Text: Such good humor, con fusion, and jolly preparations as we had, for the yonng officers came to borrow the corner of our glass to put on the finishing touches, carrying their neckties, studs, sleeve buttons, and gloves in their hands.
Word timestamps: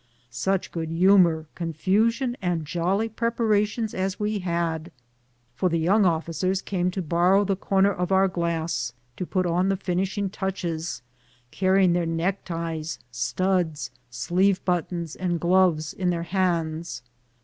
Such 0.31 0.71
good 0.71 0.89
humor, 0.89 1.45
con 1.53 1.73
fusion, 1.73 2.35
and 2.41 2.65
jolly 2.65 3.07
preparations 3.07 3.93
as 3.93 4.19
we 4.19 4.39
had, 4.39 4.91
for 5.53 5.69
the 5.69 5.77
yonng 5.77 6.07
officers 6.07 6.63
came 6.63 6.89
to 6.89 7.03
borrow 7.03 7.43
the 7.45 7.55
corner 7.55 7.91
of 7.93 8.11
our 8.11 8.27
glass 8.27 8.93
to 9.17 9.27
put 9.27 9.45
on 9.45 9.69
the 9.69 9.77
finishing 9.77 10.27
touches, 10.31 11.03
carrying 11.51 11.93
their 11.93 12.07
neckties, 12.07 12.97
studs, 13.11 13.91
sleeve 14.09 14.65
buttons, 14.65 15.15
and 15.15 15.39
gloves 15.39 15.93
in 15.93 16.09
their 16.09 16.23
hands. 16.23 17.03